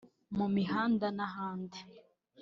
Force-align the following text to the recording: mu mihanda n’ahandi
mu 0.37 0.47
mihanda 0.55 1.07
n’ahandi 1.17 1.79